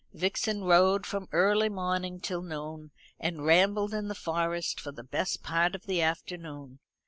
[0.13, 5.43] Vixen rode from early morning till noon, and rambled in the Forest for the best
[5.43, 6.79] part of the afternoon.